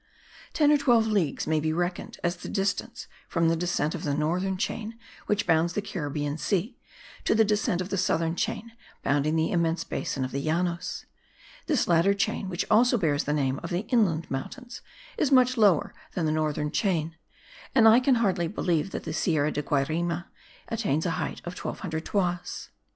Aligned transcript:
Ten 0.53 0.71
or 0.71 0.79
twelve 0.79 1.05
leagues 1.05 1.45
may 1.45 1.59
be 1.59 1.71
reckoned 1.71 2.17
as 2.23 2.37
the 2.37 2.49
distance 2.49 3.05
from 3.27 3.49
the 3.49 3.55
descent 3.55 3.93
of 3.93 4.01
the 4.03 4.15
northern 4.15 4.57
chain 4.57 4.97
which 5.27 5.45
bounds 5.45 5.73
the 5.73 5.81
Caribbean 5.83 6.39
Sea, 6.39 6.75
to 7.23 7.35
the 7.35 7.45
descent 7.45 7.81
of 7.81 7.89
the 7.89 7.99
southern 7.99 8.35
chain 8.35 8.71
bounding 9.03 9.35
the 9.35 9.51
immense 9.51 9.83
basin 9.83 10.25
of 10.25 10.31
the 10.31 10.41
Llanos. 10.43 11.05
This 11.67 11.87
latter 11.87 12.15
chain, 12.15 12.49
which 12.49 12.65
also 12.71 12.97
bears 12.97 13.25
the 13.25 13.31
name 13.33 13.59
of 13.61 13.69
the 13.69 13.85
Inland 13.89 14.31
Mountains, 14.31 14.81
is 15.19 15.31
much 15.31 15.55
lower 15.55 15.93
than 16.13 16.25
the 16.25 16.31
northern 16.31 16.71
chain; 16.71 17.15
and 17.75 17.87
I 17.87 17.99
can 17.99 18.15
hardly 18.15 18.47
believe 18.47 18.89
that 18.89 19.03
the 19.03 19.13
Sierra 19.13 19.51
de 19.51 19.61
Guayraima 19.61 20.29
attains 20.67 21.03
the 21.03 21.11
height 21.11 21.41
of 21.45 21.53
1200 21.55 22.03
toises. 22.03 22.69